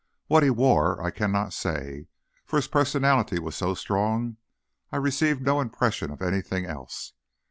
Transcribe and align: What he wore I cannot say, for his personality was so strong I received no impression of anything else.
What 0.25 0.41
he 0.41 0.49
wore 0.49 0.99
I 0.99 1.11
cannot 1.11 1.53
say, 1.53 2.07
for 2.43 2.55
his 2.55 2.67
personality 2.67 3.37
was 3.37 3.55
so 3.55 3.75
strong 3.75 4.37
I 4.91 4.97
received 4.97 5.43
no 5.43 5.61
impression 5.61 6.09
of 6.09 6.23
anything 6.23 6.65
else. 6.65 7.13